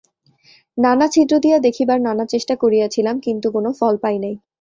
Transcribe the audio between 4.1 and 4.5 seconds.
নাই।